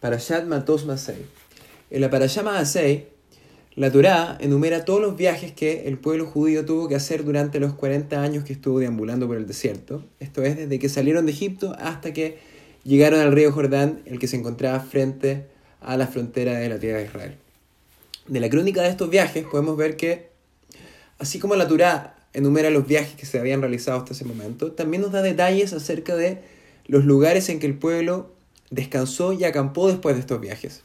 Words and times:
Parashat 0.00 0.46
Matos 0.46 0.86
Masei. 0.86 1.26
En 1.90 2.00
la 2.00 2.08
Parashat 2.08 2.44
Masei, 2.44 3.08
la 3.74 3.90
Torá 3.90 4.38
enumera 4.40 4.84
todos 4.84 5.00
los 5.00 5.16
viajes 5.16 5.52
que 5.52 5.88
el 5.88 5.98
pueblo 5.98 6.26
judío 6.26 6.64
tuvo 6.64 6.88
que 6.88 6.94
hacer 6.94 7.24
durante 7.24 7.58
los 7.58 7.74
40 7.74 8.22
años 8.22 8.44
que 8.44 8.52
estuvo 8.52 8.78
deambulando 8.78 9.26
por 9.26 9.36
el 9.36 9.46
desierto. 9.46 10.04
Esto 10.20 10.44
es, 10.44 10.56
desde 10.56 10.78
que 10.78 10.88
salieron 10.88 11.26
de 11.26 11.32
Egipto 11.32 11.74
hasta 11.80 12.12
que 12.12 12.38
llegaron 12.84 13.18
al 13.18 13.32
río 13.32 13.50
Jordán, 13.50 14.02
el 14.04 14.20
que 14.20 14.28
se 14.28 14.36
encontraba 14.36 14.78
frente 14.80 15.46
a 15.80 15.96
la 15.96 16.06
frontera 16.06 16.58
de 16.58 16.68
la 16.68 16.78
tierra 16.78 16.98
de 16.98 17.04
Israel. 17.04 17.34
De 18.28 18.40
la 18.40 18.48
crónica 18.50 18.82
de 18.82 18.90
estos 18.90 19.10
viajes 19.10 19.44
podemos 19.50 19.76
ver 19.76 19.96
que, 19.96 20.28
así 21.18 21.40
como 21.40 21.56
la 21.56 21.66
Torá 21.66 22.16
enumera 22.34 22.70
los 22.70 22.86
viajes 22.86 23.16
que 23.16 23.26
se 23.26 23.40
habían 23.40 23.62
realizado 23.62 23.98
hasta 23.98 24.12
ese 24.12 24.24
momento, 24.24 24.70
también 24.72 25.02
nos 25.02 25.10
da 25.10 25.22
detalles 25.22 25.72
acerca 25.72 26.14
de 26.14 26.38
los 26.86 27.04
lugares 27.04 27.48
en 27.48 27.58
que 27.58 27.66
el 27.66 27.74
pueblo 27.74 28.37
descansó 28.70 29.32
y 29.32 29.44
acampó 29.44 29.88
después 29.88 30.14
de 30.14 30.20
estos 30.20 30.40
viajes. 30.40 30.82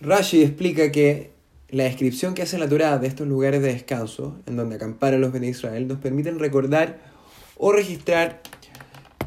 Rashi 0.00 0.42
explica 0.42 0.90
que 0.92 1.32
la 1.68 1.84
descripción 1.84 2.34
que 2.34 2.42
hace 2.42 2.58
la 2.58 2.68
Torá 2.68 2.98
de 2.98 3.06
estos 3.06 3.26
lugares 3.26 3.62
de 3.62 3.72
descanso, 3.72 4.36
en 4.46 4.56
donde 4.56 4.76
acamparon 4.76 5.20
los 5.20 5.32
de 5.32 5.46
Israel, 5.46 5.88
nos 5.88 5.98
permiten 5.98 6.38
recordar 6.38 6.98
o 7.56 7.72
registrar 7.72 8.42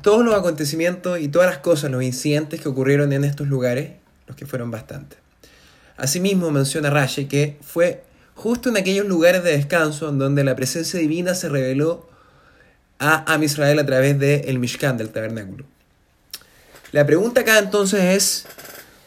todos 0.02 0.24
los 0.24 0.36
acontecimientos 0.36 1.20
y 1.20 1.28
todas 1.28 1.50
las 1.50 1.58
cosas, 1.60 1.92
los 1.92 2.04
incidentes 2.04 2.62
que 2.62 2.70
ocurrieron 2.70 3.12
en 3.12 3.24
estos 3.24 3.48
lugares, 3.48 3.92
los 4.28 4.38
que 4.38 4.46
fueron 4.46 4.72
bastantes. 4.72 5.20
Asimismo 5.98 6.52
menciona 6.52 6.90
Rashi 6.90 7.26
que 7.26 7.58
fue 7.62 8.04
justo 8.36 8.70
en 8.70 8.78
aquellos 8.78 9.08
lugares 9.08 9.44
de 9.44 9.52
descanso 9.52 10.10
en 10.10 10.20
donde 10.20 10.44
la 10.44 10.56
presencia 10.56 11.00
divina 11.00 11.34
se 11.34 11.50
reveló 11.50 12.08
a 13.00 13.34
Am 13.34 13.44
Israel 13.44 13.80
a 13.80 13.86
través 13.86 14.18
del 14.20 14.46
el 14.46 14.60
Mishkan, 14.60 14.98
del 14.98 15.10
tabernáculo. 15.10 15.66
La 16.92 17.06
pregunta 17.06 17.42
acá 17.42 17.60
entonces 17.60 18.02
es, 18.02 18.46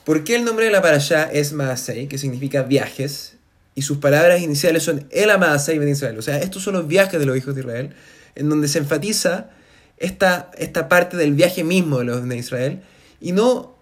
¿por 0.04 0.22
qué 0.24 0.36
el 0.36 0.44
nombre 0.44 0.66
de 0.66 0.70
la 0.70 0.82
parashá 0.82 1.24
es 1.24 1.52
Maasei, 1.52 2.08
que 2.08 2.18
significa 2.18 2.62
viajes, 2.62 3.36
y 3.74 3.82
sus 3.82 3.98
palabras 3.98 4.42
iniciales 4.42 4.82
son 4.82 5.06
El 5.10 5.30
Amaasei 5.30 5.78
Ben 5.78 5.88
Israel? 5.88 6.18
O 6.18 6.22
sea, 6.22 6.38
estos 6.38 6.62
son 6.62 6.74
los 6.74 6.86
viajes 6.86 7.18
de 7.18 7.26
los 7.26 7.36
hijos 7.36 7.54
de 7.54 7.62
Israel, 7.62 7.94
en 8.34 8.48
donde 8.50 8.68
se 8.68 8.78
enfatiza 8.78 9.50
esta, 9.96 10.50
esta 10.58 10.88
parte 10.88 11.16
del 11.16 11.32
viaje 11.32 11.64
mismo 11.64 11.98
de 11.98 12.04
los 12.04 12.28
de 12.28 12.36
Israel, 12.36 12.82
y 13.20 13.32
no, 13.32 13.76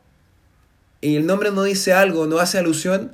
y 1.00 1.16
el 1.16 1.26
nombre 1.26 1.50
no 1.50 1.64
dice 1.64 1.92
algo, 1.92 2.26
no 2.26 2.38
hace 2.38 2.58
alusión 2.58 3.12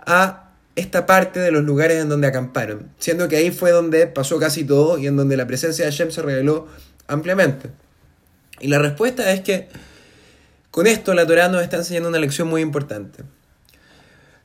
a 0.00 0.50
esta 0.76 1.04
parte 1.04 1.40
de 1.40 1.50
los 1.50 1.64
lugares 1.64 2.00
en 2.00 2.08
donde 2.08 2.26
acamparon, 2.26 2.88
siendo 2.98 3.28
que 3.28 3.36
ahí 3.36 3.50
fue 3.50 3.70
donde 3.70 4.06
pasó 4.06 4.38
casi 4.38 4.64
todo 4.64 4.96
y 4.96 5.06
en 5.06 5.16
donde 5.16 5.36
la 5.36 5.46
presencia 5.46 5.84
de 5.84 5.90
Hashem 5.90 6.10
se 6.10 6.22
reveló 6.22 6.68
ampliamente. 7.06 7.68
Y 8.60 8.68
la 8.68 8.78
respuesta 8.78 9.30
es 9.32 9.40
que 9.40 9.68
con 10.72 10.88
esto 10.88 11.14
la 11.14 11.26
Torá 11.26 11.48
nos 11.48 11.62
está 11.62 11.76
enseñando 11.76 12.08
una 12.08 12.18
lección 12.18 12.48
muy 12.48 12.62
importante. 12.62 13.22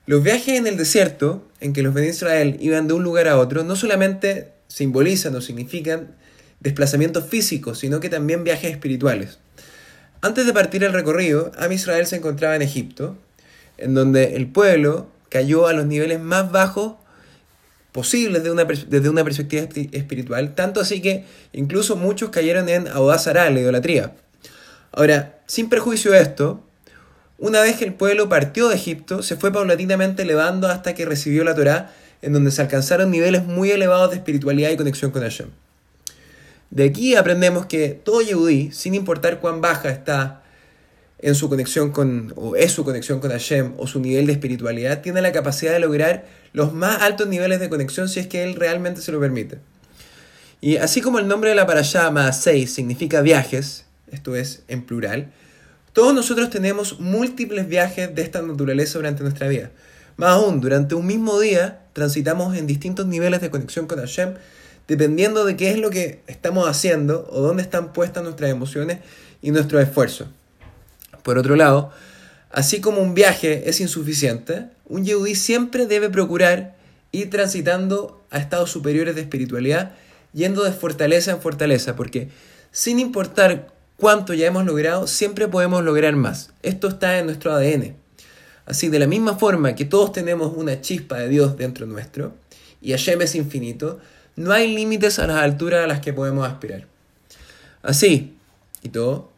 Los 0.06 0.22
viajes 0.22 0.60
en 0.60 0.68
el 0.68 0.78
desierto, 0.78 1.48
en 1.60 1.74
que 1.74 1.82
los 1.82 1.96
de 1.96 2.08
Israel 2.08 2.58
iban 2.60 2.88
de 2.88 2.94
un 2.94 3.04
lugar 3.04 3.28
a 3.28 3.38
otro, 3.38 3.64
no 3.64 3.76
solamente 3.76 4.52
simbolizan 4.68 5.34
o 5.36 5.42
significan 5.42 6.16
desplazamientos 6.60 7.26
físicos, 7.26 7.80
sino 7.80 8.00
que 8.00 8.10
también 8.10 8.44
viajes 8.44 8.72
espirituales. 8.72 9.40
Antes 10.22 10.46
de 10.46 10.54
partir 10.54 10.84
el 10.84 10.94
recorrido, 10.94 11.52
Am 11.58 11.72
Israel 11.72 12.06
se 12.06 12.18
encontraba 12.18 12.56
en 12.56 12.62
Egipto, 12.62 13.18
en 13.78 13.94
donde 13.94 14.36
el 14.36 14.48
pueblo 14.48 15.08
cayó 15.30 15.68
a 15.68 15.74
los 15.74 15.86
niveles 15.86 16.20
más 16.20 16.52
bajos 16.52 16.96
posibles 17.94 18.44
desde 18.44 19.10
una, 19.10 19.24
perspectiva 19.24 19.68
espiritual, 19.92 20.56
tanto 20.56 20.82
así 20.82 21.02
que 21.02 21.26
incluso 21.54 21.96
muchos 21.96 22.32
cayeron 22.32 22.68
en 22.68 22.90
Audazará, 22.90 23.50
la 23.50 23.60
idolatría. 23.62 24.14
Ahora, 24.92 25.37
sin 25.48 25.70
perjuicio 25.70 26.12
de 26.12 26.22
esto, 26.22 26.62
una 27.40 27.62
vez 27.62 27.78
que 27.78 27.86
el 27.86 27.94
pueblo 27.94 28.30
partió 28.30 28.68
de 28.68 28.76
Egipto, 28.76 29.24
se 29.24 29.36
fue 29.36 29.52
paulatinamente 29.52 30.24
elevando 30.24 30.68
hasta 30.68 30.94
que 30.94 31.06
recibió 31.06 31.44
la 31.44 31.56
Torá, 31.56 31.94
en 32.22 32.34
donde 32.34 32.52
se 32.52 32.62
alcanzaron 32.62 33.12
niveles 33.12 33.46
muy 33.46 33.72
elevados 33.72 34.12
de 34.12 34.18
espiritualidad 34.18 34.72
y 34.72 34.78
conexión 34.78 35.12
con 35.12 35.22
Hashem. 35.22 35.50
De 36.70 36.84
aquí 36.84 37.16
aprendemos 37.16 37.66
que 37.66 37.90
todo 37.90 38.22
Yehudí, 38.22 38.72
sin 38.72 38.94
importar 38.94 39.40
cuán 39.40 39.62
baja 39.62 39.90
está 39.90 40.42
en 41.20 41.34
su 41.34 41.48
conexión 41.48 41.92
con, 41.92 42.34
o 42.36 42.56
es 42.56 42.72
su 42.72 42.84
conexión 42.84 43.20
con 43.20 43.32
Hashem, 43.32 43.74
o 43.78 43.88
su 43.88 44.00
nivel 44.00 44.26
de 44.28 44.34
espiritualidad, 44.34 45.02
tiene 45.02 45.22
la 45.22 45.32
capacidad 45.32 45.72
de 45.72 45.80
lograr 45.80 46.26
los 46.54 46.74
más 46.74 47.02
altos 47.02 47.28
niveles 47.28 47.60
de 47.60 47.70
conexión 47.70 48.10
si 48.10 48.20
es 48.20 48.28
que 48.28 48.44
él 48.44 48.56
realmente 48.56 49.02
se 49.02 49.12
lo 49.12 49.20
permite. 49.20 49.60
Y 50.60 50.78
así 50.78 51.02
como 51.02 51.20
el 51.20 51.28
nombre 51.28 51.52
de 51.52 51.56
la 51.56 51.68
parashá 51.68 52.10
Maasei 52.12 52.68
significa 52.68 53.22
viajes, 53.22 53.87
esto 54.12 54.36
es 54.36 54.64
en 54.68 54.84
plural, 54.84 55.32
todos 55.94 56.14
nosotros 56.14 56.50
tenemos 56.50 57.00
múltiples 57.00 57.68
viajes 57.68 58.14
de 58.14 58.22
esta 58.22 58.42
naturaleza 58.42 59.00
durante 59.00 59.24
nuestra 59.24 59.48
vida. 59.48 59.72
Más 60.16 60.30
aún, 60.30 60.62
durante 60.62 60.94
un 60.94 61.08
mismo 61.08 61.40
día 61.40 61.82
transitamos 61.94 62.56
en 62.56 62.68
distintos 62.68 63.08
niveles 63.08 63.42
de 63.42 63.50
conexión 63.50 63.88
con 63.88 64.00
Hashem, 64.00 64.36
dependiendo 64.88 65.44
de 65.44 65.56
qué 65.56 65.72
es 65.72 65.80
lo 65.80 65.90
que 65.90 66.22
estamos 66.28 66.70
haciendo 66.70 67.28
o 67.32 67.42
dónde 67.42 67.64
están 67.64 67.94
puestas 67.94 68.24
nuestras 68.24 68.52
emociones 68.52 69.00
y 69.42 69.52
nuestros 69.52 69.82
esfuerzos. 69.82 70.28
Por 71.24 71.38
otro 71.38 71.56
lado, 71.56 71.92
así 72.52 72.80
como 72.80 73.02
un 73.02 73.14
viaje 73.14 73.70
es 73.70 73.82
insuficiente, 73.82 74.68
un 74.86 75.04
yehudí 75.04 75.36
siempre 75.36 75.88
debe 75.88 76.10
procurar 76.10 76.76
ir 77.12 77.30
transitando 77.30 78.24
a 78.30 78.38
estados 78.38 78.70
superiores 78.70 79.16
de 79.16 79.22
espiritualidad, 79.22 79.94
yendo 80.34 80.64
de 80.64 80.72
fortaleza 80.72 81.32
en 81.32 81.42
fortaleza, 81.42 81.96
porque 81.96 82.30
sin 82.72 83.00
importar 83.00 83.74
cuánto 83.98 84.34
ya 84.34 84.48
hemos 84.48 84.66
logrado, 84.66 85.08
siempre 85.08 85.48
podemos 85.48 85.84
lograr 85.84 86.16
más. 86.16 86.52
Esto 86.64 86.88
está 86.88 87.20
en 87.20 87.26
nuestro 87.26 87.54
ADN. 87.54 87.96
Así, 88.66 88.90
de 88.90 89.00
la 89.00 89.08
misma 89.08 89.38
forma 89.38 89.76
que 89.76 89.86
todos 89.86 90.12
tenemos 90.12 90.54
una 90.56 90.82
chispa 90.82 91.18
de 91.18 91.30
Dios 91.30 91.58
dentro 91.58 91.86
nuestro, 91.86 92.36
y 92.82 92.92
Hashem 92.92 93.22
es 93.22 93.36
infinito, 93.36 94.00
no 94.36 94.52
hay 94.52 94.74
límites 94.74 95.20
a 95.20 95.28
las 95.28 95.38
alturas 95.38 95.84
a 95.84 95.88
las 95.88 96.00
que 96.00 96.14
podemos 96.14 96.48
aspirar. 96.48 96.86
Así, 97.82 98.36
y 98.84 98.90
todo, 98.90 99.32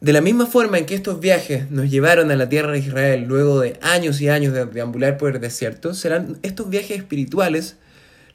de 0.00 0.12
la 0.12 0.20
misma 0.20 0.46
forma 0.46 0.78
en 0.78 0.86
que 0.86 0.94
estos 0.94 1.18
viajes 1.18 1.70
nos 1.70 1.90
llevaron 1.90 2.30
a 2.30 2.36
la 2.36 2.48
tierra 2.48 2.72
de 2.72 2.78
Israel 2.78 3.24
luego 3.26 3.60
de 3.60 3.78
años 3.82 4.20
y 4.20 4.28
años 4.28 4.54
de 4.54 4.64
deambular 4.64 5.18
por 5.18 5.34
el 5.34 5.40
desierto, 5.40 5.92
serán 5.92 6.38
estos 6.42 6.70
viajes 6.70 6.98
espirituales 6.98 7.76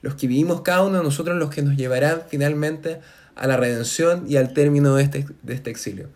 los 0.02 0.14
que 0.14 0.26
vivimos 0.26 0.60
cada 0.60 0.82
uno 0.82 0.98
de 0.98 1.04
nosotros 1.04 1.38
los 1.38 1.48
que 1.48 1.62
nos 1.62 1.76
llevarán 1.76 2.24
finalmente 2.28 2.90
a 2.92 3.00
la 3.36 3.56
redención 3.56 4.24
y 4.28 4.36
al 4.36 4.52
término 4.52 4.94
de 4.94 5.02
este, 5.04 5.26
de 5.42 5.54
este 5.54 5.70
exilio. 5.70 6.08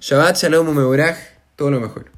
Shabbat 0.00 0.36
Shalom 0.36 0.68
Umeboraj, 0.68 1.16
todo 1.56 1.70
lo 1.70 1.80
mejor. 1.80 2.16